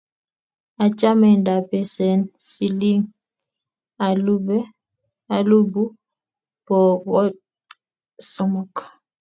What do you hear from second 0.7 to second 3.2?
Achame ndapesen siling